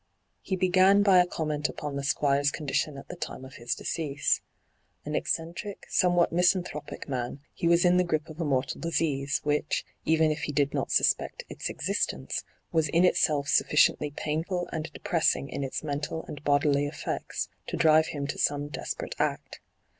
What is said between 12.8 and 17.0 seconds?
in itself sufficiently painful and depressing in its mental and bodily